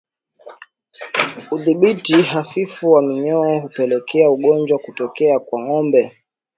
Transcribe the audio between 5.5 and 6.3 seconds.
ngombe